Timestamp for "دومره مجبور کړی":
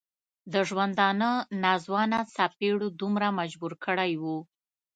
3.01-4.11